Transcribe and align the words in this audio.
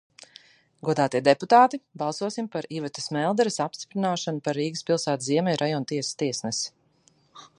Godātie 0.87 1.19
deputāti, 1.25 1.79
balsosim 2.03 2.47
par 2.55 2.69
Ivetas 2.77 3.07
Melderes 3.17 3.59
apstiprināšanu 3.67 4.43
par 4.49 4.59
Rīgas 4.61 4.83
pilsētas 4.89 5.29
Ziemeļu 5.31 5.63
rajona 5.65 5.91
tiesas 5.95 6.19
tiesnesi. 6.23 6.73